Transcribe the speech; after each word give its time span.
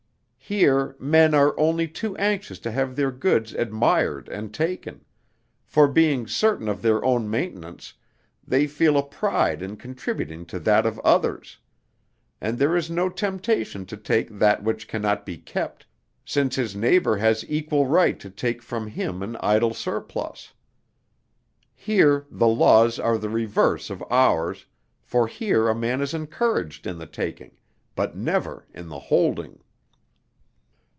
Here, 0.51 0.97
men 0.99 1.33
are 1.33 1.57
only 1.57 1.87
too 1.87 2.13
anxious 2.17 2.59
to 2.59 2.73
have 2.73 2.97
their 2.97 3.09
goods 3.09 3.53
admired 3.53 4.27
and 4.27 4.53
taken; 4.53 5.05
for, 5.63 5.87
being 5.87 6.27
certain 6.27 6.67
of 6.67 6.81
their 6.81 7.01
own 7.05 7.29
maintenance, 7.31 7.93
they 8.45 8.67
feel 8.67 8.97
a 8.97 9.03
pride 9.03 9.61
in 9.61 9.77
contributing 9.77 10.45
to 10.47 10.59
that 10.59 10.85
of 10.85 10.99
others, 11.05 11.57
and 12.41 12.57
there 12.59 12.75
is 12.75 12.91
no 12.91 13.07
temptation 13.07 13.85
to 13.85 13.95
take 13.95 14.39
that 14.39 14.61
which 14.61 14.89
can 14.89 15.01
not 15.01 15.25
be 15.25 15.37
kept, 15.37 15.85
since 16.25 16.57
his 16.57 16.75
neighbor 16.75 17.15
has 17.15 17.49
equal 17.49 17.87
right 17.87 18.19
to 18.19 18.29
take 18.29 18.61
from 18.61 18.87
him 18.87 19.23
an 19.23 19.37
idle 19.37 19.73
surplus. 19.73 20.51
Here 21.73 22.25
the 22.29 22.49
laws 22.49 22.99
are 22.99 23.17
the 23.17 23.29
reverse 23.29 23.89
of 23.89 24.03
ours, 24.09 24.65
for 25.01 25.27
here 25.27 25.69
a 25.69 25.75
man 25.75 26.01
is 26.01 26.13
encouraged 26.13 26.85
in 26.87 26.97
the 26.97 27.07
taking, 27.07 27.57
but 27.95 28.17
never 28.17 28.65
in 28.73 28.89
the 28.89 28.99
holding. 28.99 29.61